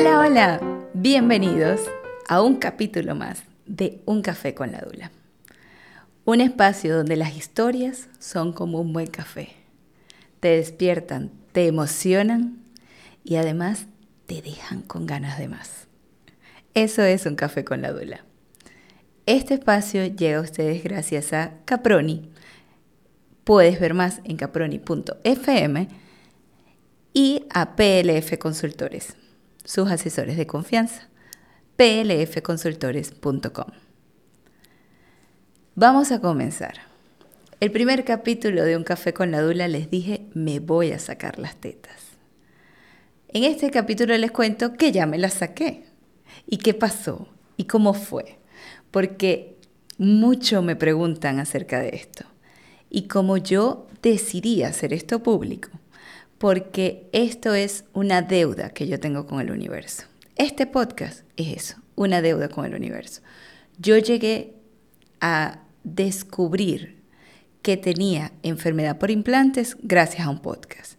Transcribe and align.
Hola, 0.00 0.20
hola, 0.20 0.60
bienvenidos 0.94 1.80
a 2.28 2.40
un 2.40 2.54
capítulo 2.54 3.16
más 3.16 3.42
de 3.66 4.00
Un 4.06 4.22
café 4.22 4.54
con 4.54 4.70
la 4.70 4.78
Dula. 4.78 5.10
Un 6.24 6.40
espacio 6.40 6.96
donde 6.96 7.16
las 7.16 7.36
historias 7.36 8.08
son 8.20 8.52
como 8.52 8.80
un 8.80 8.92
buen 8.92 9.08
café. 9.08 9.48
Te 10.38 10.50
despiertan, 10.50 11.32
te 11.50 11.66
emocionan 11.66 12.62
y 13.24 13.34
además 13.34 13.86
te 14.26 14.40
dejan 14.40 14.82
con 14.82 15.04
ganas 15.04 15.36
de 15.36 15.48
más. 15.48 15.88
Eso 16.74 17.02
es 17.02 17.26
Un 17.26 17.34
café 17.34 17.64
con 17.64 17.82
la 17.82 17.90
Dula. 17.90 18.24
Este 19.26 19.54
espacio 19.54 20.06
llega 20.06 20.38
a 20.38 20.42
ustedes 20.42 20.84
gracias 20.84 21.32
a 21.32 21.54
Caproni. 21.64 22.30
Puedes 23.42 23.80
ver 23.80 23.94
más 23.94 24.20
en 24.22 24.36
caproni.fm 24.36 25.88
y 27.12 27.46
a 27.50 27.74
PLF 27.74 28.38
Consultores 28.38 29.17
sus 29.68 29.90
asesores 29.90 30.36
de 30.38 30.46
confianza. 30.46 31.08
plfconsultores.com. 31.76 33.66
Vamos 35.74 36.10
a 36.10 36.22
comenzar. 36.22 36.76
El 37.60 37.70
primer 37.70 38.06
capítulo 38.06 38.64
de 38.64 38.78
Un 38.78 38.84
café 38.84 39.12
con 39.12 39.30
la 39.30 39.42
Dula 39.42 39.68
les 39.68 39.90
dije, 39.90 40.24
me 40.32 40.58
voy 40.58 40.92
a 40.92 40.98
sacar 40.98 41.38
las 41.38 41.56
tetas. 41.56 42.00
En 43.28 43.44
este 43.44 43.70
capítulo 43.70 44.16
les 44.16 44.30
cuento 44.30 44.72
que 44.72 44.90
ya 44.90 45.04
me 45.04 45.18
las 45.18 45.34
saqué. 45.34 45.84
¿Y 46.46 46.56
qué 46.56 46.72
pasó? 46.72 47.28
¿Y 47.58 47.64
cómo 47.64 47.92
fue? 47.92 48.38
Porque 48.90 49.58
mucho 49.98 50.62
me 50.62 50.76
preguntan 50.76 51.40
acerca 51.40 51.80
de 51.80 51.90
esto. 51.90 52.24
Y 52.88 53.02
como 53.02 53.36
yo 53.36 53.86
decidí 54.00 54.62
hacer 54.62 54.94
esto 54.94 55.22
público, 55.22 55.68
porque 56.38 57.08
esto 57.12 57.54
es 57.54 57.84
una 57.92 58.22
deuda 58.22 58.70
que 58.70 58.86
yo 58.86 59.00
tengo 59.00 59.26
con 59.26 59.40
el 59.40 59.50
universo. 59.50 60.04
Este 60.36 60.66
podcast 60.66 61.24
es 61.36 61.56
eso, 61.56 61.76
una 61.96 62.22
deuda 62.22 62.48
con 62.48 62.64
el 62.64 62.74
universo. 62.74 63.22
Yo 63.78 63.98
llegué 63.98 64.54
a 65.20 65.64
descubrir 65.82 67.02
que 67.62 67.76
tenía 67.76 68.32
enfermedad 68.42 68.98
por 68.98 69.10
implantes 69.10 69.76
gracias 69.82 70.26
a 70.26 70.30
un 70.30 70.38
podcast. 70.38 70.94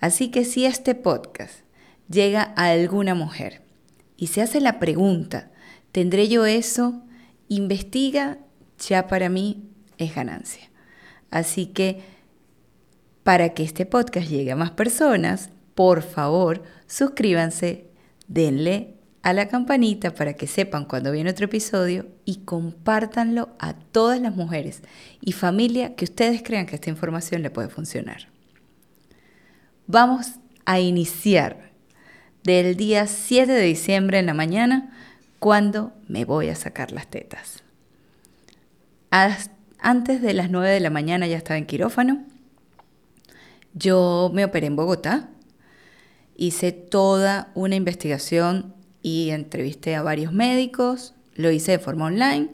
Así 0.00 0.30
que 0.30 0.44
si 0.44 0.64
este 0.64 0.94
podcast 0.94 1.60
llega 2.08 2.54
a 2.56 2.70
alguna 2.70 3.14
mujer 3.14 3.62
y 4.16 4.28
se 4.28 4.40
hace 4.40 4.60
la 4.60 4.78
pregunta, 4.78 5.50
¿tendré 5.92 6.28
yo 6.28 6.46
eso? 6.46 7.02
Investiga, 7.48 8.38
ya 8.78 9.06
para 9.06 9.28
mí 9.28 9.68
es 9.98 10.14
ganancia. 10.14 10.70
Así 11.30 11.66
que 11.66 12.00
para 13.28 13.50
que 13.50 13.62
este 13.62 13.84
podcast 13.84 14.30
llegue 14.30 14.52
a 14.52 14.56
más 14.56 14.70
personas, 14.70 15.50
por 15.74 16.00
favor, 16.00 16.62
suscríbanse, 16.86 17.84
denle 18.26 18.94
a 19.20 19.34
la 19.34 19.48
campanita 19.48 20.14
para 20.14 20.32
que 20.32 20.46
sepan 20.46 20.86
cuando 20.86 21.12
viene 21.12 21.28
otro 21.28 21.44
episodio 21.44 22.06
y 22.24 22.36
compártanlo 22.46 23.50
a 23.58 23.74
todas 23.74 24.18
las 24.18 24.34
mujeres 24.34 24.80
y 25.20 25.32
familia 25.32 25.94
que 25.94 26.06
ustedes 26.06 26.42
crean 26.42 26.64
que 26.64 26.76
esta 26.76 26.88
información 26.88 27.42
le 27.42 27.50
puede 27.50 27.68
funcionar. 27.68 28.28
Vamos 29.86 30.36
a 30.64 30.80
iniciar 30.80 31.70
del 32.44 32.76
día 32.76 33.06
7 33.06 33.52
de 33.52 33.60
diciembre 33.60 34.20
en 34.20 34.24
la 34.24 34.32
mañana 34.32 34.96
cuando 35.38 35.92
me 36.08 36.24
voy 36.24 36.48
a 36.48 36.54
sacar 36.54 36.92
las 36.92 37.08
tetas. 37.08 37.62
Antes 39.10 40.22
de 40.22 40.32
las 40.32 40.50
9 40.50 40.70
de 40.70 40.80
la 40.80 40.88
mañana 40.88 41.26
ya 41.26 41.36
estaba 41.36 41.58
en 41.58 41.66
quirófano 41.66 42.24
yo 43.78 44.30
me 44.34 44.44
operé 44.44 44.66
en 44.66 44.76
Bogotá, 44.76 45.30
hice 46.36 46.72
toda 46.72 47.50
una 47.54 47.76
investigación 47.76 48.74
y 49.02 49.30
entrevisté 49.30 49.94
a 49.94 50.02
varios 50.02 50.32
médicos, 50.32 51.14
lo 51.34 51.50
hice 51.50 51.72
de 51.72 51.78
forma 51.78 52.06
online 52.06 52.50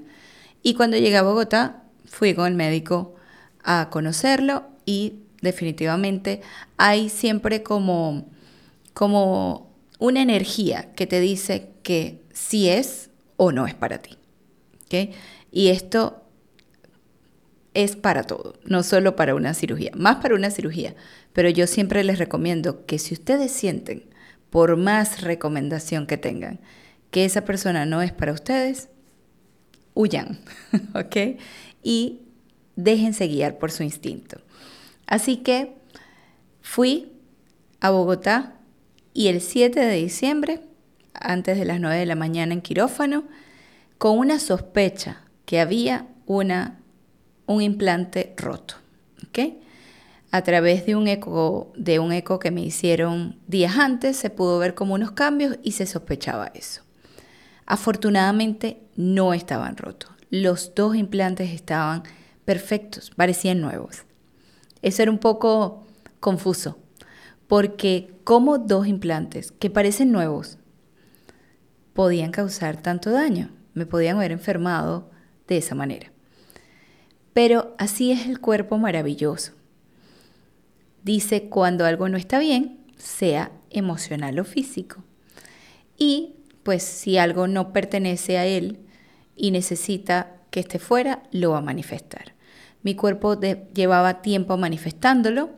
y 0.62 0.74
cuando 0.74 0.96
llegué 0.96 1.16
a 1.16 1.22
Bogotá 1.22 1.82
fui 2.06 2.34
con 2.34 2.46
el 2.46 2.54
médico 2.54 3.14
a 3.62 3.88
conocerlo 3.90 4.64
y 4.86 5.20
definitivamente 5.40 6.40
hay 6.76 7.08
siempre 7.08 7.62
como, 7.62 8.26
como 8.92 9.70
una 9.98 10.22
energía 10.22 10.92
que 10.94 11.06
te 11.06 11.20
dice 11.20 11.70
que 11.82 12.20
sí 12.32 12.68
es 12.68 13.10
o 13.36 13.52
no 13.52 13.66
es 13.66 13.74
para 13.74 13.98
ti. 13.98 14.16
Y 15.50 15.68
esto 15.68 16.23
es 17.74 17.96
para 17.96 18.22
todo, 18.22 18.54
no 18.64 18.82
solo 18.82 19.16
para 19.16 19.34
una 19.34 19.52
cirugía, 19.52 19.90
más 19.94 20.16
para 20.16 20.36
una 20.36 20.50
cirugía. 20.50 20.94
Pero 21.32 21.48
yo 21.48 21.66
siempre 21.66 22.04
les 22.04 22.18
recomiendo 22.18 22.86
que 22.86 22.98
si 22.98 23.14
ustedes 23.14 23.52
sienten, 23.52 24.04
por 24.50 24.76
más 24.76 25.22
recomendación 25.22 26.06
que 26.06 26.16
tengan, 26.16 26.60
que 27.10 27.24
esa 27.24 27.44
persona 27.44 27.84
no 27.86 28.02
es 28.02 28.12
para 28.12 28.32
ustedes, 28.32 28.88
huyan, 29.94 30.38
¿ok? 30.94 31.40
Y 31.82 32.20
déjense 32.76 33.26
guiar 33.26 33.58
por 33.58 33.72
su 33.72 33.82
instinto. 33.82 34.40
Así 35.06 35.38
que 35.38 35.74
fui 36.62 37.12
a 37.80 37.90
Bogotá 37.90 38.54
y 39.12 39.28
el 39.28 39.40
7 39.40 39.78
de 39.78 39.96
diciembre, 39.96 40.60
antes 41.12 41.58
de 41.58 41.64
las 41.64 41.80
9 41.80 41.98
de 41.98 42.06
la 42.06 42.16
mañana 42.16 42.54
en 42.54 42.60
quirófano, 42.60 43.24
con 43.98 44.18
una 44.18 44.38
sospecha 44.38 45.22
que 45.46 45.60
había 45.60 46.06
una 46.26 46.80
un 47.46 47.62
implante 47.62 48.34
roto. 48.36 48.76
A 50.30 50.42
través 50.42 50.84
de 50.86 50.96
un, 50.96 51.06
eco, 51.06 51.72
de 51.76 51.98
un 51.98 52.12
eco 52.12 52.38
que 52.38 52.50
me 52.50 52.62
hicieron 52.62 53.38
días 53.46 53.76
antes, 53.76 54.16
se 54.16 54.30
pudo 54.30 54.58
ver 54.58 54.74
como 54.74 54.94
unos 54.94 55.12
cambios 55.12 55.58
y 55.62 55.72
se 55.72 55.86
sospechaba 55.86 56.50
eso. 56.54 56.82
Afortunadamente 57.66 58.80
no 58.96 59.32
estaban 59.32 59.76
rotos. 59.76 60.10
Los 60.30 60.74
dos 60.74 60.96
implantes 60.96 61.50
estaban 61.50 62.02
perfectos, 62.44 63.12
parecían 63.14 63.60
nuevos. 63.60 64.04
Eso 64.82 65.02
era 65.02 65.10
un 65.10 65.18
poco 65.18 65.86
confuso, 66.20 66.78
porque 67.46 68.12
como 68.24 68.58
dos 68.58 68.86
implantes 68.86 69.52
que 69.52 69.70
parecen 69.70 70.10
nuevos 70.10 70.58
podían 71.92 72.32
causar 72.32 72.82
tanto 72.82 73.10
daño, 73.10 73.50
me 73.72 73.86
podían 73.86 74.16
haber 74.16 74.32
enfermado 74.32 75.10
de 75.46 75.58
esa 75.58 75.74
manera. 75.74 76.13
Pero 77.34 77.74
así 77.78 78.12
es 78.12 78.26
el 78.26 78.40
cuerpo 78.40 78.78
maravilloso. 78.78 79.52
Dice 81.02 81.50
cuando 81.50 81.84
algo 81.84 82.08
no 82.08 82.16
está 82.16 82.38
bien, 82.38 82.78
sea 82.96 83.50
emocional 83.68 84.38
o 84.38 84.44
físico. 84.44 85.04
Y 85.98 86.36
pues 86.62 86.82
si 86.82 87.18
algo 87.18 87.46
no 87.46 87.72
pertenece 87.72 88.38
a 88.38 88.46
él 88.46 88.78
y 89.36 89.50
necesita 89.50 90.36
que 90.50 90.60
esté 90.60 90.78
fuera, 90.78 91.24
lo 91.32 91.50
va 91.50 91.58
a 91.58 91.60
manifestar. 91.62 92.34
Mi 92.82 92.94
cuerpo 92.94 93.38
llevaba 93.74 94.22
tiempo 94.22 94.56
manifestándolo, 94.56 95.50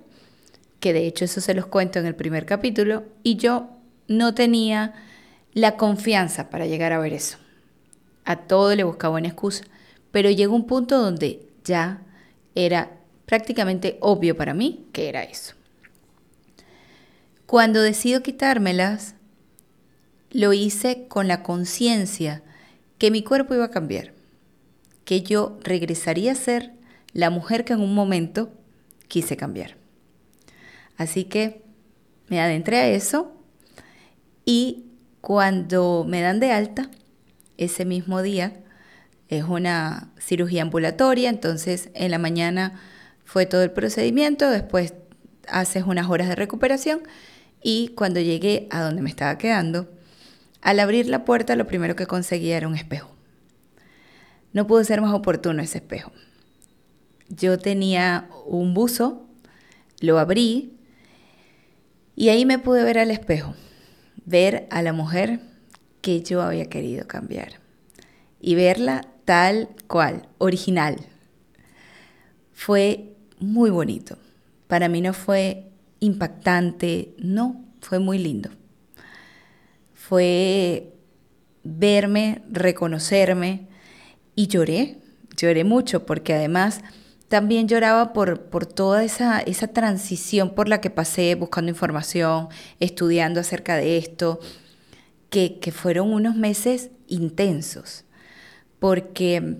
que 0.80 0.92
de 0.92 1.06
hecho 1.06 1.26
eso 1.26 1.40
se 1.40 1.54
los 1.54 1.66
cuento 1.66 1.98
en 1.98 2.06
el 2.06 2.14
primer 2.14 2.46
capítulo, 2.46 3.04
y 3.22 3.36
yo 3.36 3.68
no 4.08 4.34
tenía 4.34 4.94
la 5.52 5.76
confianza 5.76 6.50
para 6.50 6.66
llegar 6.66 6.92
a 6.92 6.98
ver 6.98 7.12
eso. 7.12 7.38
A 8.24 8.36
todo 8.36 8.74
le 8.74 8.84
buscaba 8.84 9.18
una 9.18 9.28
excusa, 9.28 9.64
pero 10.10 10.30
llegó 10.30 10.54
un 10.54 10.66
punto 10.66 10.98
donde 10.98 11.45
ya 11.66 12.02
era 12.54 12.98
prácticamente 13.26 13.98
obvio 14.00 14.36
para 14.36 14.54
mí 14.54 14.86
que 14.92 15.08
era 15.08 15.22
eso. 15.22 15.54
Cuando 17.44 17.82
decido 17.82 18.22
quitármelas, 18.22 19.14
lo 20.30 20.52
hice 20.52 21.06
con 21.08 21.28
la 21.28 21.42
conciencia 21.42 22.42
que 22.98 23.10
mi 23.10 23.22
cuerpo 23.22 23.54
iba 23.54 23.66
a 23.66 23.70
cambiar, 23.70 24.12
que 25.04 25.22
yo 25.22 25.58
regresaría 25.62 26.32
a 26.32 26.36
ser 26.36 26.72
la 27.12 27.30
mujer 27.30 27.64
que 27.64 27.74
en 27.74 27.80
un 27.80 27.94
momento 27.94 28.52
quise 29.08 29.36
cambiar. 29.36 29.76
Así 30.96 31.24
que 31.24 31.62
me 32.28 32.40
adentré 32.40 32.78
a 32.78 32.88
eso 32.88 33.32
y 34.44 34.86
cuando 35.20 36.04
me 36.06 36.20
dan 36.20 36.40
de 36.40 36.52
alta, 36.52 36.90
ese 37.56 37.84
mismo 37.84 38.22
día, 38.22 38.62
es 39.28 39.44
una 39.44 40.10
cirugía 40.18 40.62
ambulatoria, 40.62 41.28
entonces 41.30 41.90
en 41.94 42.10
la 42.10 42.18
mañana 42.18 42.80
fue 43.24 43.46
todo 43.46 43.62
el 43.62 43.72
procedimiento, 43.72 44.50
después 44.50 44.94
haces 45.48 45.84
unas 45.84 46.08
horas 46.08 46.28
de 46.28 46.36
recuperación 46.36 47.02
y 47.62 47.88
cuando 47.96 48.20
llegué 48.20 48.68
a 48.70 48.82
donde 48.82 49.02
me 49.02 49.10
estaba 49.10 49.38
quedando, 49.38 49.88
al 50.60 50.80
abrir 50.80 51.08
la 51.08 51.24
puerta 51.24 51.56
lo 51.56 51.66
primero 51.66 51.96
que 51.96 52.06
conseguía 52.06 52.56
era 52.56 52.68
un 52.68 52.74
espejo. 52.74 53.10
No 54.52 54.66
pudo 54.66 54.82
ser 54.84 55.00
más 55.00 55.12
oportuno 55.12 55.62
ese 55.62 55.78
espejo. 55.78 56.12
Yo 57.28 57.58
tenía 57.58 58.28
un 58.46 58.74
buzo, 58.74 59.26
lo 60.00 60.18
abrí 60.18 60.78
y 62.14 62.28
ahí 62.28 62.46
me 62.46 62.58
pude 62.58 62.84
ver 62.84 62.98
al 62.98 63.10
espejo, 63.10 63.54
ver 64.24 64.66
a 64.70 64.82
la 64.82 64.92
mujer 64.92 65.40
que 66.00 66.22
yo 66.22 66.42
había 66.42 66.66
querido 66.66 67.06
cambiar 67.06 67.60
y 68.40 68.54
verla 68.54 69.08
tal 69.26 69.68
cual, 69.86 70.26
original. 70.38 70.96
Fue 72.54 73.12
muy 73.38 73.68
bonito. 73.68 74.16
Para 74.66 74.88
mí 74.88 75.02
no 75.02 75.12
fue 75.12 75.68
impactante, 76.00 77.14
no, 77.18 77.62
fue 77.82 77.98
muy 77.98 78.18
lindo. 78.18 78.50
fue 79.92 80.92
verme, 81.64 82.42
reconocerme 82.48 83.66
y 84.36 84.46
lloré, 84.46 84.98
lloré 85.36 85.64
mucho 85.64 86.06
porque 86.06 86.32
además 86.34 86.80
también 87.28 87.66
lloraba 87.66 88.12
por, 88.12 88.42
por 88.42 88.66
toda 88.66 89.02
esa, 89.02 89.40
esa 89.40 89.66
transición 89.68 90.54
por 90.54 90.68
la 90.68 90.80
que 90.80 90.90
pasé 90.90 91.34
buscando 91.34 91.70
información, 91.70 92.48
estudiando 92.78 93.40
acerca 93.40 93.74
de 93.74 93.98
esto, 93.98 94.38
que, 95.28 95.58
que 95.58 95.72
fueron 95.72 96.12
unos 96.12 96.36
meses 96.36 96.90
intensos, 97.08 98.04
porque 98.78 99.58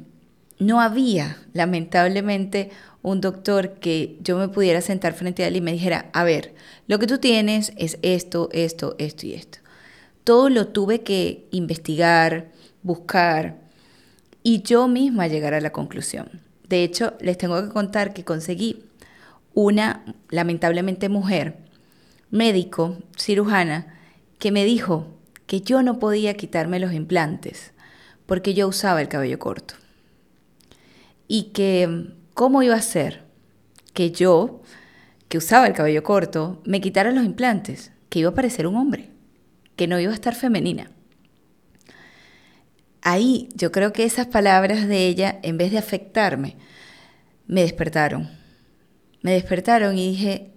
no 0.59 0.81
había, 0.81 1.39
lamentablemente, 1.53 2.71
un 3.03 3.21
doctor 3.21 3.75
que 3.75 4.19
yo 4.21 4.37
me 4.37 4.49
pudiera 4.49 4.81
sentar 4.81 5.15
frente 5.15 5.45
a 5.45 5.49
él 5.49 5.57
y 5.57 5.61
me 5.61 5.73
dijera, 5.73 6.11
a 6.13 6.25
ver, 6.25 6.55
lo 6.87 6.99
que 6.99 7.07
tú 7.07 7.19
tienes 7.19 7.73
es 7.77 7.99
esto, 8.03 8.49
esto, 8.53 8.97
esto 8.99 9.27
y 9.27 9.35
esto. 9.35 9.59
Todo 10.25 10.49
lo 10.49 10.69
tuve 10.69 11.03
que 11.03 11.47
investigar, 11.53 12.51
buscar 12.83 13.59
y 14.43 14.63
yo 14.63 14.89
misma 14.89 15.29
llegar 15.29 15.55
a 15.55 15.61
la 15.61 15.71
conclusión. 15.71 16.43
De 16.69 16.83
hecho, 16.83 17.15
les 17.21 17.39
tengo 17.39 17.63
que 17.63 17.73
contar 17.73 18.13
que 18.13 18.25
conseguí 18.25 18.85
una, 19.55 20.05
lamentablemente 20.29 21.09
mujer, 21.09 21.59
médico, 22.31 22.99
cirujana, 23.17 23.95
que 24.39 24.51
me 24.51 24.65
dijo 24.65 25.07
que 25.47 25.61
yo 25.61 25.83
no 25.83 25.99
podía 25.99 26.35
quitarme 26.35 26.81
los 26.81 26.93
implantes 26.93 27.73
porque 28.27 28.55
yo 28.55 28.69
usaba 28.69 29.01
el 29.01 29.09
cabello 29.09 29.39
corto. 29.39 29.75
Y 31.29 31.53
que, 31.53 32.13
¿cómo 32.35 32.63
iba 32.63 32.75
a 32.75 32.83
ser 32.83 33.25
que 33.95 34.11
yo, 34.11 34.63
que 35.29 35.39
usaba 35.39 35.67
el 35.67 35.73
cabello 35.73 36.03
corto, 36.03 36.61
me 36.65 36.81
quitara 36.81 37.11
los 37.11 37.25
implantes? 37.25 37.93
Que 38.09 38.21
iba 38.21 38.31
a 38.31 38.35
parecer 38.35 38.67
un 38.67 38.77
hombre, 38.77 39.11
que 39.75 39.89
no 39.89 39.99
iba 39.99 40.13
a 40.13 40.15
estar 40.15 40.35
femenina 40.35 40.91
ahí 43.07 43.49
yo 43.55 43.71
creo 43.71 43.93
que 43.93 44.05
esas 44.05 44.27
palabras 44.27 44.89
de 44.89 45.07
ella, 45.07 45.39
en 45.45 45.57
vez 45.57 45.71
de 45.71 45.79
afectarme, 45.79 46.57
me 47.47 47.61
despertaron. 47.61 48.29
Me 49.23 49.31
despertaron 49.31 49.97
y 49.97 50.11
dije, 50.11 50.51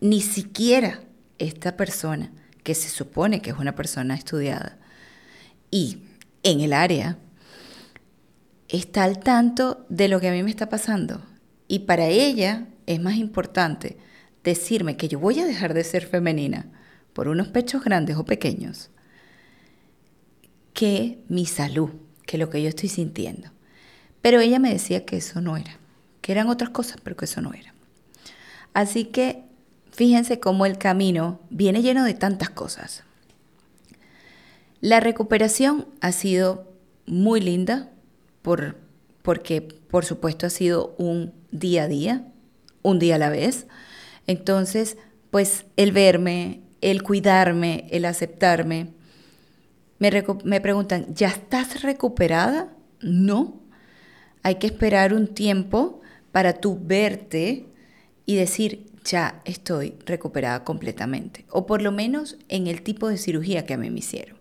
ni 0.00 0.22
siquiera 0.22 1.00
esta 1.38 1.76
persona, 1.76 2.32
que 2.64 2.74
se 2.74 2.88
supone 2.88 3.42
que 3.42 3.50
es 3.50 3.58
una 3.58 3.74
persona 3.74 4.14
estudiada 4.14 4.78
y 5.70 6.04
en 6.42 6.60
el 6.60 6.72
área, 6.72 7.18
está 8.68 9.04
al 9.04 9.18
tanto 9.18 9.84
de 9.88 10.08
lo 10.08 10.20
que 10.20 10.28
a 10.28 10.32
mí 10.32 10.42
me 10.42 10.50
está 10.50 10.68
pasando. 10.68 11.22
Y 11.68 11.80
para 11.80 12.06
ella 12.06 12.66
es 12.86 13.00
más 13.00 13.16
importante 13.16 13.98
decirme 14.42 14.96
que 14.96 15.08
yo 15.08 15.18
voy 15.18 15.40
a 15.40 15.46
dejar 15.46 15.74
de 15.74 15.84
ser 15.84 16.06
femenina 16.06 16.66
por 17.12 17.28
unos 17.28 17.48
pechos 17.48 17.84
grandes 17.84 18.16
o 18.16 18.24
pequeños 18.24 18.90
que 20.72 21.22
mi 21.28 21.46
salud, 21.46 21.90
que 22.26 22.38
lo 22.38 22.48
que 22.48 22.62
yo 22.62 22.68
estoy 22.68 22.88
sintiendo. 22.88 23.50
Pero 24.22 24.40
ella 24.40 24.58
me 24.58 24.72
decía 24.72 25.04
que 25.04 25.16
eso 25.16 25.40
no 25.40 25.56
era, 25.56 25.78
que 26.20 26.32
eran 26.32 26.48
otras 26.48 26.70
cosas, 26.70 26.98
pero 27.02 27.16
que 27.16 27.24
eso 27.24 27.40
no 27.40 27.52
era. 27.52 27.74
Así 28.72 29.04
que 29.06 29.44
fíjense 29.90 30.40
cómo 30.40 30.66
el 30.66 30.78
camino 30.78 31.40
viene 31.50 31.82
lleno 31.82 32.04
de 32.04 32.14
tantas 32.14 32.50
cosas. 32.50 33.04
La 34.80 35.00
recuperación 35.00 35.86
ha 36.00 36.12
sido 36.12 36.72
muy 37.06 37.40
linda 37.40 37.90
por, 38.42 38.76
porque, 39.22 39.60
por 39.60 40.04
supuesto, 40.04 40.46
ha 40.46 40.50
sido 40.50 40.94
un 40.98 41.32
día 41.50 41.84
a 41.84 41.88
día, 41.88 42.26
un 42.82 42.98
día 42.98 43.16
a 43.16 43.18
la 43.18 43.30
vez. 43.30 43.66
Entonces, 44.26 44.96
pues 45.30 45.64
el 45.76 45.92
verme, 45.92 46.60
el 46.80 47.02
cuidarme, 47.02 47.86
el 47.90 48.04
aceptarme, 48.04 48.88
me, 50.00 50.60
preguntan, 50.60 51.14
¿ya 51.14 51.28
estás 51.28 51.82
recuperada? 51.82 52.72
No. 53.02 53.60
Hay 54.42 54.54
que 54.54 54.66
esperar 54.66 55.12
un 55.12 55.28
tiempo 55.28 56.00
para 56.32 56.54
tú 56.54 56.78
verte 56.80 57.66
y 58.24 58.36
decir, 58.36 58.89
ya 59.04 59.40
estoy 59.44 59.94
recuperada 60.06 60.64
completamente. 60.64 61.44
O 61.50 61.66
por 61.66 61.82
lo 61.82 61.92
menos 61.92 62.36
en 62.48 62.66
el 62.66 62.82
tipo 62.82 63.08
de 63.08 63.18
cirugía 63.18 63.66
que 63.66 63.74
a 63.74 63.78
mí 63.78 63.90
me 63.90 64.00
hicieron. 64.00 64.38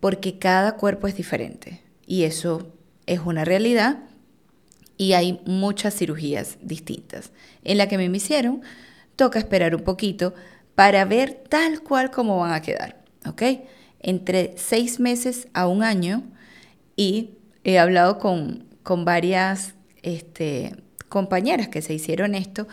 Porque 0.00 0.38
cada 0.38 0.76
cuerpo 0.76 1.06
es 1.06 1.16
diferente. 1.16 1.82
Y 2.06 2.24
eso 2.24 2.72
es 3.06 3.20
una 3.20 3.44
realidad. 3.44 4.00
Y 4.96 5.12
hay 5.14 5.40
muchas 5.46 5.94
cirugías 5.94 6.58
distintas. 6.62 7.30
En 7.64 7.78
la 7.78 7.88
que 7.88 7.98
me 7.98 8.04
hicieron, 8.04 8.62
toca 9.16 9.38
esperar 9.38 9.74
un 9.74 9.82
poquito 9.82 10.34
para 10.74 11.04
ver 11.04 11.42
tal 11.48 11.82
cual 11.82 12.10
como 12.10 12.38
van 12.38 12.52
a 12.52 12.62
quedar. 12.62 13.02
¿Ok? 13.26 13.42
entre 14.00 14.54
seis 14.56 14.98
meses 14.98 15.48
a 15.52 15.66
un 15.68 15.82
año 15.82 16.22
y 16.96 17.32
he 17.64 17.78
hablado 17.78 18.18
con, 18.18 18.68
varias 19.04 19.74
este, 20.02 20.74
compañeras 21.08 21.68
que 21.68 21.80
se 21.80 21.94
hicieron 21.94 22.34
esto, 22.34 22.66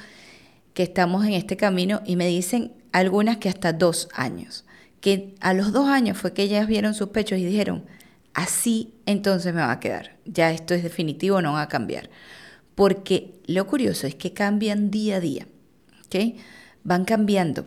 que 0.77 0.83
estamos 0.83 1.25
en 1.25 1.33
este 1.33 1.57
camino 1.57 2.03
y 2.05 2.17
me 2.17 2.27
dicen 2.27 2.71
algunas 2.91 3.37
que 3.37 3.49
hasta 3.49 3.73
dos 3.73 4.09
años, 4.13 4.63
que 5.01 5.33
a 5.39 5.55
los 5.55 5.73
dos 5.73 5.89
años 5.89 6.19
fue 6.19 6.33
que 6.33 6.43
ellas 6.43 6.67
vieron 6.67 6.93
sus 6.93 7.09
pechos 7.09 7.39
y 7.39 7.45
dijeron, 7.45 7.83
así 8.35 8.93
entonces 9.07 9.55
me 9.55 9.61
va 9.61 9.71
a 9.71 9.79
quedar, 9.79 10.17
ya 10.25 10.51
esto 10.51 10.75
es 10.75 10.83
definitivo, 10.83 11.41
no 11.41 11.53
va 11.53 11.63
a 11.63 11.67
cambiar. 11.67 12.11
Porque 12.75 13.33
lo 13.47 13.65
curioso 13.65 14.05
es 14.05 14.13
que 14.13 14.33
cambian 14.33 14.91
día 14.91 15.15
a 15.15 15.19
día, 15.19 15.47
¿ok? 16.05 16.37
Van 16.83 17.05
cambiando. 17.05 17.65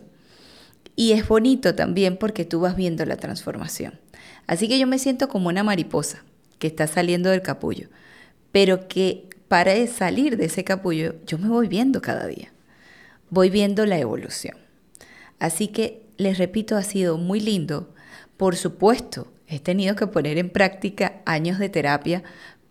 Y 0.95 1.11
es 1.11 1.27
bonito 1.27 1.75
también 1.75 2.17
porque 2.17 2.45
tú 2.45 2.61
vas 2.61 2.77
viendo 2.77 3.05
la 3.07 3.17
transformación. 3.17 3.99
Así 4.47 4.69
que 4.69 4.79
yo 4.79 4.87
me 4.87 5.01
siento 5.01 5.29
como 5.29 5.49
una 5.49 5.65
mariposa 5.65 6.23
que 6.61 6.69
está 6.69 6.87
saliendo 6.87 7.29
del 7.31 7.43
capullo, 7.43 7.89
pero 8.53 8.87
que 8.87 9.29
para 9.49 9.85
salir 9.89 10.37
de 10.37 10.45
ese 10.45 10.63
capullo 10.63 11.17
yo 11.27 11.39
me 11.39 11.49
voy 11.49 11.67
viendo 11.67 12.01
cada 12.01 12.29
día. 12.29 12.53
Voy 13.31 13.49
viendo 13.49 13.87
la 13.87 13.99
evolución. 13.99 14.57
Así 15.39 15.69
que 15.69 16.03
les 16.17 16.37
repito, 16.37 16.77
ha 16.77 16.83
sido 16.83 17.17
muy 17.17 17.41
lindo. 17.41 17.95
Por 18.37 18.57
supuesto, 18.57 19.33
he 19.47 19.61
tenido 19.61 19.97
que 19.97 20.07
poner 20.07 20.37
en 20.37 20.51
práctica 20.51 21.23
años 21.25 21.59
de 21.59 21.69
terapia 21.69 22.23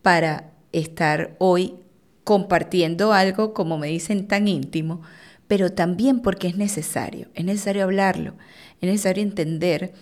para 0.02 0.52
estar 0.72 1.36
hoy 1.40 1.76
compartiendo 2.24 3.12
algo, 3.14 3.54
como 3.54 3.78
me 3.78 3.88
dicen, 3.88 4.28
tan 4.28 4.48
íntimo, 4.48 5.02
pero 5.48 5.72
también 5.72 6.22
porque 6.22 6.48
es 6.48 6.58
necesario, 6.58 7.30
es 7.34 7.44
necesario 7.44 7.84
hablarlo, 7.84 8.36
es 8.82 8.90
necesario 8.90 9.24
entender 9.24 9.94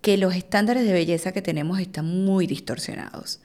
que 0.00 0.16
los 0.16 0.34
estándares 0.34 0.84
de 0.84 0.92
belleza 0.92 1.32
que 1.32 1.42
tenemos 1.42 1.78
están 1.78 2.24
muy 2.24 2.46
distorsionados 2.46 3.40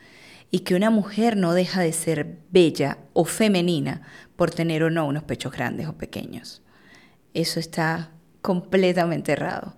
y 0.56 0.60
que 0.60 0.76
una 0.76 0.92
mujer 0.92 1.36
no 1.36 1.56
deja 1.56 1.82
de 1.82 1.92
ser 1.92 2.38
bella 2.52 3.00
o 3.14 3.26
femenina 3.26 4.04
por 4.36 4.52
tener 4.52 4.84
o 4.84 4.92
no 4.92 5.08
unos 5.08 5.24
pechos 5.24 5.52
grandes 5.52 5.88
o 5.88 5.98
pequeños. 5.98 6.62
Eso 7.34 7.60
está 7.60 8.12
completamente 8.44 9.32
errado. 9.32 9.76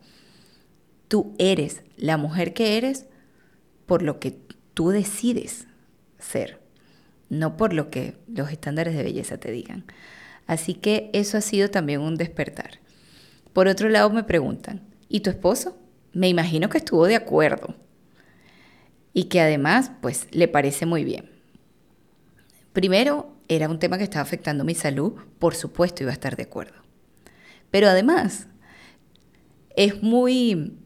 Tú 1.07 1.33
eres 1.39 1.81
la 1.95 2.17
mujer 2.17 2.53
que 2.53 2.75
eres 2.75 3.05
por 3.85 4.01
lo 4.01 4.19
que 4.19 4.37
tú 4.73 4.89
decides 4.89 5.65
ser, 6.19 6.59
no 7.29 7.55
por 7.55 7.71
lo 7.71 7.89
que 7.89 8.17
los 8.27 8.51
estándares 8.51 8.97
de 8.97 9.03
belleza 9.03 9.37
te 9.37 9.51
digan. 9.51 9.85
Así 10.45 10.73
que 10.73 11.09
eso 11.13 11.37
ha 11.37 11.41
sido 11.41 11.69
también 11.69 12.01
un 12.01 12.17
despertar. 12.17 12.79
Por 13.53 13.69
otro 13.69 13.87
lado 13.87 14.09
me 14.09 14.25
preguntan, 14.25 14.81
¿y 15.07 15.21
tu 15.21 15.29
esposo? 15.29 15.77
Me 16.11 16.27
imagino 16.27 16.67
que 16.67 16.79
estuvo 16.79 17.05
de 17.05 17.15
acuerdo 17.15 17.75
y 19.15 19.23
que 19.23 19.39
además 19.39 19.91
pues 20.01 20.27
le 20.31 20.47
parece 20.49 20.85
muy 20.85 21.05
bien. 21.05 21.31
Primero, 22.73 23.33
era 23.47 23.69
un 23.69 23.79
tema 23.79 23.97
que 23.97 24.03
estaba 24.03 24.21
afectando 24.21 24.65
mi 24.65 24.75
salud, 24.75 25.13
por 25.39 25.55
supuesto 25.55 26.03
iba 26.03 26.11
a 26.11 26.13
estar 26.13 26.35
de 26.35 26.43
acuerdo. 26.43 26.75
Pero 27.71 27.87
además, 27.87 28.47
es 29.77 30.03
muy, 30.03 30.77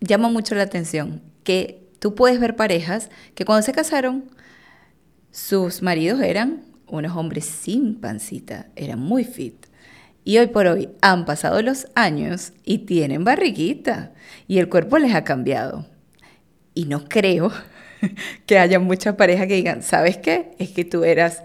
llama 0.00 0.30
mucho 0.30 0.54
la 0.54 0.62
atención 0.62 1.22
que 1.44 1.86
tú 1.98 2.14
puedes 2.14 2.40
ver 2.40 2.56
parejas 2.56 3.10
que 3.34 3.44
cuando 3.44 3.62
se 3.62 3.72
casaron, 3.72 4.24
sus 5.30 5.82
maridos 5.82 6.22
eran 6.22 6.64
unos 6.86 7.14
hombres 7.14 7.44
sin 7.44 8.00
pancita, 8.00 8.68
eran 8.74 9.00
muy 9.00 9.24
fit. 9.24 9.66
Y 10.24 10.38
hoy 10.38 10.46
por 10.46 10.66
hoy 10.66 10.88
han 11.02 11.26
pasado 11.26 11.60
los 11.60 11.88
años 11.94 12.54
y 12.64 12.78
tienen 12.78 13.22
barriguita 13.24 14.14
y 14.48 14.60
el 14.60 14.70
cuerpo 14.70 14.96
les 14.96 15.14
ha 15.14 15.24
cambiado. 15.24 15.86
Y 16.76 16.84
no 16.84 17.08
creo 17.08 17.50
que 18.46 18.58
haya 18.58 18.78
muchas 18.78 19.16
parejas 19.16 19.46
que 19.46 19.54
digan, 19.54 19.82
¿sabes 19.82 20.18
qué? 20.18 20.52
Es 20.58 20.70
que 20.70 20.84
tú 20.84 21.04
eras 21.04 21.42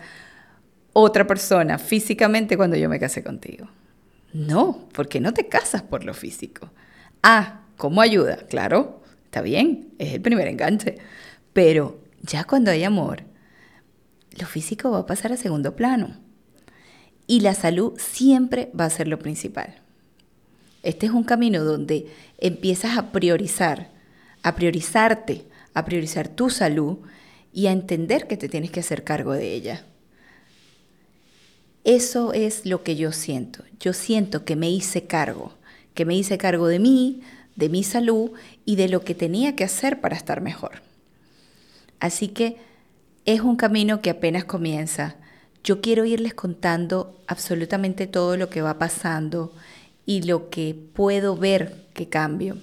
otra 0.92 1.26
persona 1.26 1.80
físicamente 1.80 2.58
cuando 2.58 2.76
yo 2.76 2.90
me 2.90 3.00
casé 3.00 3.24
contigo. 3.24 3.70
No, 4.34 4.90
porque 4.92 5.22
no 5.22 5.34
te 5.34 5.48
casas 5.48 5.84
por 5.84 6.04
lo 6.04 6.14
físico. 6.14 6.70
Ah, 7.24 7.62
¿cómo 7.78 8.02
ayuda? 8.02 8.46
Claro, 8.50 9.02
está 9.24 9.42
bien, 9.42 9.94
es 10.00 10.14
el 10.14 10.22
primer 10.22 10.50
enganche. 10.50 10.98
Pero 11.54 12.02
ya 12.22 12.44
cuando 12.44 12.70
hay 12.70 12.84
amor, 12.84 13.24
lo 14.38 14.46
físico 14.46 14.92
va 14.92 15.00
a 15.00 15.06
pasar 15.06 15.32
a 15.32 15.38
segundo 15.38 15.78
plano. 15.78 16.18
Y 17.26 17.40
la 17.40 17.54
salud 17.54 17.94
siempre 17.98 18.70
va 18.78 18.84
a 18.84 18.90
ser 18.90 19.08
lo 19.08 19.18
principal. 19.18 19.76
Este 20.84 21.06
es 21.06 21.14
un 21.14 21.24
camino 21.24 21.64
donde 21.64 22.08
empiezas 22.38 22.98
a 22.98 23.14
priorizar 23.14 23.91
a 24.44 24.56
priorizarte, 24.56 25.46
a 25.74 25.86
priorizar 25.86 26.28
tu 26.28 26.50
salud 26.50 26.98
y 27.54 27.68
a 27.68 27.72
entender 27.72 28.28
que 28.28 28.38
te 28.38 28.50
tienes 28.50 28.72
que 28.72 28.80
hacer 28.80 29.04
cargo 29.04 29.34
de 29.34 29.54
ella. 29.54 29.86
Eso 31.84 32.34
es 32.34 32.66
lo 32.66 32.84
que 32.84 32.96
yo 32.96 33.12
siento. 33.12 33.64
Yo 33.80 33.94
siento 33.94 34.46
que 34.46 34.56
me 34.56 34.70
hice 34.70 35.06
cargo, 35.06 35.54
que 35.94 36.06
me 36.06 36.16
hice 36.16 36.38
cargo 36.38 36.68
de 36.68 36.80
mí, 36.80 37.22
de 37.56 37.70
mi 37.70 37.84
salud 37.84 38.32
y 38.66 38.76
de 38.76 38.88
lo 38.88 39.02
que 39.02 39.16
tenía 39.16 39.56
que 39.56 39.64
hacer 39.64 40.00
para 40.00 40.16
estar 40.16 40.42
mejor. 40.42 40.82
Así 42.00 42.28
que 42.28 42.58
es 43.26 43.42
un 43.42 43.56
camino 43.56 44.02
que 44.02 44.10
apenas 44.10 44.46
comienza. 44.46 45.16
Yo 45.64 45.82
quiero 45.82 46.06
irles 46.06 46.34
contando 46.34 47.20
absolutamente 47.28 48.08
todo 48.08 48.38
lo 48.38 48.50
que 48.50 48.62
va 48.62 48.80
pasando 48.80 49.54
y 50.06 50.24
lo 50.24 50.50
que 50.50 50.76
puedo 50.94 51.36
ver 51.36 51.86
que 51.94 52.10
cambio. 52.10 52.58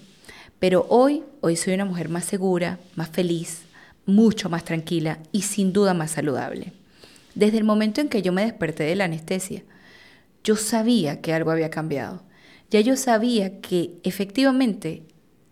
Pero 0.58 0.86
hoy, 0.88 1.24
hoy 1.40 1.56
soy 1.56 1.74
una 1.74 1.84
mujer 1.84 2.08
más 2.08 2.24
segura, 2.24 2.78
más 2.96 3.08
feliz, 3.08 3.62
mucho 4.06 4.48
más 4.48 4.64
tranquila 4.64 5.18
y 5.32 5.42
sin 5.42 5.72
duda 5.72 5.94
más 5.94 6.12
saludable. 6.12 6.72
Desde 7.34 7.58
el 7.58 7.64
momento 7.64 8.00
en 8.00 8.08
que 8.08 8.22
yo 8.22 8.32
me 8.32 8.44
desperté 8.44 8.84
de 8.84 8.96
la 8.96 9.04
anestesia, 9.04 9.62
yo 10.42 10.56
sabía 10.56 11.20
que 11.20 11.32
algo 11.32 11.50
había 11.50 11.70
cambiado. 11.70 12.22
Ya 12.70 12.80
yo 12.80 12.96
sabía 12.96 13.60
que 13.60 13.98
efectivamente 14.02 15.04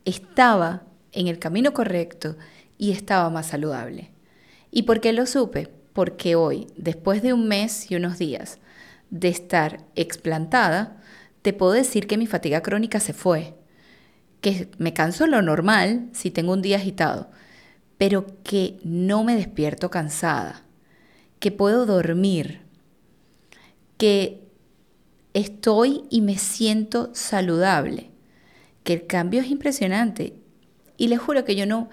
estaba 0.05 0.83
en 1.13 1.29
el 1.29 1.39
camino 1.39 1.73
correcto 1.73 2.37
y 2.79 2.93
estaba 2.93 3.31
más 3.31 3.47
saludable. 3.47 4.11
¿Y 4.71 4.83
por 4.83 5.01
qué 5.01 5.13
lo 5.13 5.27
supe? 5.27 5.69
Porque 5.93 6.35
hoy, 6.35 6.67
después 6.77 7.23
de 7.23 7.33
un 7.33 7.49
mes 7.49 7.91
y 7.91 7.97
unos 7.97 8.19
días 8.19 8.59
de 9.11 9.29
estar 9.29 9.85
explantada, 9.95 10.97
te 11.43 11.53
puedo 11.53 11.73
decir 11.73 12.07
que 12.07 12.19
mi 12.19 12.27
fatiga 12.27 12.63
crónica 12.63 13.01
se 13.01 13.13
fue, 13.13 13.55
que 14.41 14.69
me 14.79 14.93
canso 14.93 15.27
lo 15.27 15.43
normal 15.43 16.09
si 16.13 16.31
tengo 16.31 16.53
un 16.53 16.63
día 16.63 16.77
agitado, 16.77 17.31
pero 17.99 18.27
que 18.43 18.79
no 18.85 19.25
me 19.25 19.35
despierto 19.37 19.91
cansada, 19.91 20.63
que 21.39 21.51
puedo 21.51 21.87
dormir, 21.87 22.61
que 23.99 24.47
estoy 25.35 26.05
y 26.11 26.21
me 26.21 26.39
siento 26.39 27.11
saludable, 27.15 28.11
que 28.85 28.95
el 28.95 29.07
cambio 29.07 29.41
es 29.41 29.51
impresionante. 29.51 30.35
Y 30.97 31.09
les 31.09 31.19
juro 31.19 31.45
que 31.45 31.57
yo 31.57 31.67
no 31.67 31.91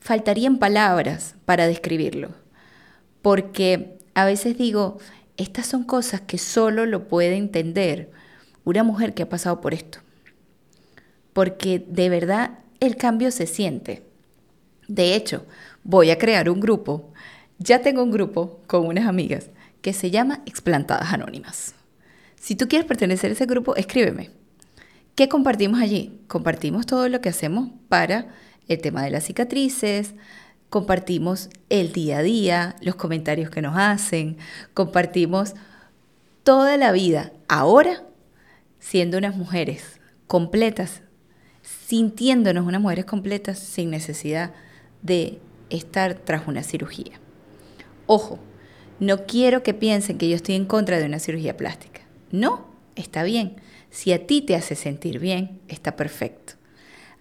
faltarían 0.00 0.58
palabras 0.58 1.36
para 1.44 1.66
describirlo, 1.66 2.30
porque 3.20 3.98
a 4.14 4.24
veces 4.24 4.58
digo, 4.58 4.98
estas 5.36 5.66
son 5.66 5.84
cosas 5.84 6.20
que 6.20 6.38
solo 6.38 6.86
lo 6.86 7.08
puede 7.08 7.36
entender 7.36 8.10
una 8.64 8.82
mujer 8.82 9.14
que 9.14 9.22
ha 9.22 9.28
pasado 9.28 9.60
por 9.60 9.74
esto, 9.74 10.00
porque 11.32 11.84
de 11.86 12.08
verdad 12.08 12.58
el 12.80 12.96
cambio 12.96 13.30
se 13.30 13.46
siente. 13.46 14.02
De 14.88 15.14
hecho, 15.14 15.46
voy 15.84 16.10
a 16.10 16.18
crear 16.18 16.50
un 16.50 16.60
grupo. 16.60 17.12
Ya 17.58 17.80
tengo 17.80 18.02
un 18.02 18.10
grupo 18.10 18.60
con 18.66 18.86
unas 18.86 19.06
amigas 19.06 19.50
que 19.80 19.92
se 19.92 20.10
llama 20.10 20.42
Explantadas 20.46 21.12
Anónimas. 21.12 21.74
Si 22.40 22.56
tú 22.56 22.68
quieres 22.68 22.86
pertenecer 22.86 23.30
a 23.30 23.34
ese 23.34 23.46
grupo, 23.46 23.76
escríbeme. 23.76 24.30
¿Qué 25.14 25.28
compartimos 25.28 25.80
allí? 25.80 26.20
Compartimos 26.26 26.86
todo 26.86 27.08
lo 27.08 27.20
que 27.20 27.28
hacemos 27.28 27.70
para 27.88 28.28
el 28.68 28.80
tema 28.80 29.04
de 29.04 29.10
las 29.10 29.24
cicatrices, 29.24 30.14
compartimos 30.70 31.50
el 31.68 31.92
día 31.92 32.18
a 32.18 32.22
día, 32.22 32.76
los 32.80 32.94
comentarios 32.94 33.50
que 33.50 33.60
nos 33.60 33.76
hacen, 33.76 34.38
compartimos 34.72 35.54
toda 36.42 36.76
la 36.76 36.92
vida, 36.92 37.32
ahora 37.48 38.04
siendo 38.78 39.18
unas 39.18 39.36
mujeres 39.36 40.00
completas, 40.26 41.02
sintiéndonos 41.62 42.66
unas 42.66 42.80
mujeres 42.80 43.04
completas 43.04 43.58
sin 43.58 43.90
necesidad 43.90 44.52
de 45.02 45.40
estar 45.70 46.14
tras 46.14 46.46
una 46.46 46.62
cirugía. 46.62 47.20
Ojo, 48.06 48.38
no 49.00 49.26
quiero 49.26 49.62
que 49.62 49.74
piensen 49.74 50.18
que 50.18 50.28
yo 50.28 50.36
estoy 50.36 50.54
en 50.54 50.66
contra 50.66 50.98
de 50.98 51.06
una 51.06 51.18
cirugía 51.18 51.56
plástica. 51.56 52.02
No, 52.30 52.66
está 52.94 53.22
bien. 53.22 53.56
Si 53.90 54.12
a 54.12 54.26
ti 54.26 54.42
te 54.42 54.54
hace 54.54 54.74
sentir 54.74 55.18
bien, 55.18 55.60
está 55.68 55.96
perfecto. 55.96 56.54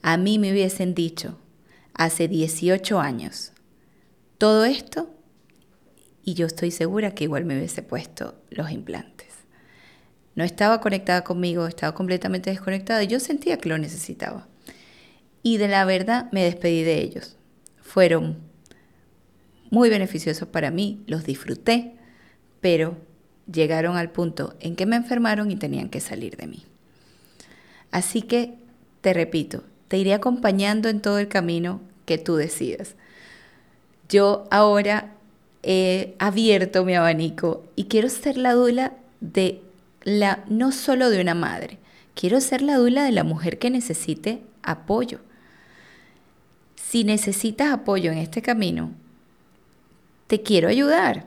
A 0.01 0.17
mí 0.17 0.39
me 0.39 0.51
hubiesen 0.51 0.93
dicho 0.93 1.37
hace 1.93 2.27
18 2.27 2.99
años 2.99 3.51
todo 4.41 4.65
esto 4.65 5.07
y 6.23 6.33
yo 6.33 6.47
estoy 6.47 6.71
segura 6.71 7.13
que 7.13 7.25
igual 7.25 7.45
me 7.45 7.55
hubiese 7.55 7.83
puesto 7.83 8.33
los 8.49 8.71
implantes. 8.71 9.10
No 10.35 10.43
estaba 10.43 10.81
conectada 10.81 11.23
conmigo, 11.23 11.67
estaba 11.67 11.93
completamente 11.93 12.49
desconectada 12.49 13.03
y 13.03 13.07
yo 13.07 13.19
sentía 13.19 13.57
que 13.57 13.69
lo 13.69 13.77
necesitaba. 13.77 14.47
Y 15.43 15.57
de 15.57 15.67
la 15.67 15.85
verdad 15.85 16.29
me 16.31 16.43
despedí 16.43 16.83
de 16.83 17.01
ellos 17.01 17.37
fueron 17.91 18.37
muy 19.69 19.89
beneficiosos 19.89 20.47
para 20.47 20.71
mí, 20.71 21.03
los 21.07 21.25
disfruté, 21.25 21.91
pero 22.61 22.95
llegaron 23.51 23.97
al 23.97 24.11
punto 24.11 24.55
en 24.61 24.77
que 24.77 24.85
me 24.85 24.95
enfermaron 24.95 25.51
y 25.51 25.57
tenían 25.57 25.89
que 25.89 25.99
salir 25.99 26.37
de 26.37 26.47
mí. 26.47 26.63
Así 27.91 28.21
que, 28.21 28.53
te 29.01 29.13
repito, 29.13 29.63
te 29.89 29.97
iré 29.97 30.13
acompañando 30.13 30.87
en 30.87 31.01
todo 31.01 31.19
el 31.19 31.27
camino 31.27 31.81
que 32.05 32.17
tú 32.17 32.37
decidas. 32.37 32.95
Yo 34.07 34.47
ahora 34.51 35.11
he 35.61 36.15
abierto 36.17 36.85
mi 36.85 36.95
abanico 36.95 37.65
y 37.75 37.85
quiero 37.85 38.07
ser 38.07 38.37
la 38.37 38.53
dula 38.53 38.93
de 39.19 39.61
la 40.03 40.43
no 40.47 40.71
solo 40.71 41.09
de 41.09 41.21
una 41.21 41.35
madre, 41.35 41.79
quiero 42.15 42.41
ser 42.41 42.61
la 42.61 42.75
dula 42.75 43.03
de 43.03 43.11
la 43.11 43.23
mujer 43.23 43.59
que 43.59 43.69
necesite 43.69 44.41
apoyo 44.63 45.19
si 46.91 47.05
necesitas 47.05 47.71
apoyo 47.71 48.11
en 48.11 48.17
este 48.17 48.41
camino, 48.41 48.91
te 50.27 50.41
quiero 50.41 50.67
ayudar. 50.67 51.25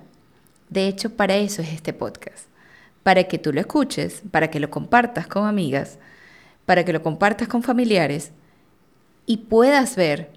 De 0.69 0.87
hecho, 0.88 1.16
para 1.16 1.37
eso 1.37 1.62
es 1.62 1.73
este 1.73 1.95
podcast. 1.95 2.49
Para 3.02 3.25
que 3.25 3.38
tú 3.38 3.50
lo 3.50 3.61
escuches, 3.61 4.21
para 4.31 4.50
que 4.50 4.61
lo 4.61 4.69
compartas 4.69 5.26
con 5.26 5.47
amigas, 5.47 5.99
para 6.66 6.85
que 6.85 6.93
lo 6.93 7.02
compartas 7.02 7.49
con 7.49 7.62
familiares 7.62 8.33
y 9.25 9.38
puedas 9.38 9.97
ver, 9.97 10.33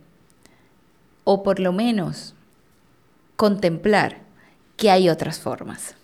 o 1.25 1.43
por 1.43 1.59
lo 1.59 1.73
menos 1.73 2.33
contemplar, 3.35 4.19
que 4.77 4.91
hay 4.91 5.09
otras 5.09 5.41
formas. 5.41 5.96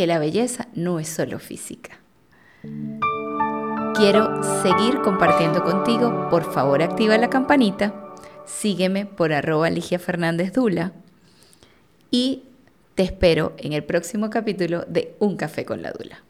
Que 0.00 0.06
la 0.06 0.18
belleza 0.18 0.66
no 0.72 0.98
es 0.98 1.10
solo 1.10 1.38
física. 1.38 2.00
Quiero 3.94 4.42
seguir 4.62 5.02
compartiendo 5.02 5.62
contigo. 5.62 6.30
Por 6.30 6.50
favor, 6.50 6.82
activa 6.82 7.18
la 7.18 7.28
campanita. 7.28 7.92
Sígueme 8.46 9.04
por 9.04 9.34
arroba 9.34 9.68
Ligia 9.68 9.98
Fernández 9.98 10.54
Dula. 10.54 10.94
Y 12.10 12.44
te 12.94 13.02
espero 13.02 13.52
en 13.58 13.74
el 13.74 13.84
próximo 13.84 14.30
capítulo 14.30 14.86
de 14.88 15.16
Un 15.18 15.36
Café 15.36 15.66
con 15.66 15.82
la 15.82 15.92
Dula. 15.92 16.24